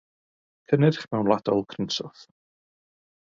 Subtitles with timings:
[0.69, 2.27] Cynnyrch Mewnwladol Crynswth.